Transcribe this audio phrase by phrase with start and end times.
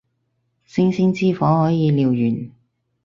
[0.65, 2.49] 星星之火可以燎原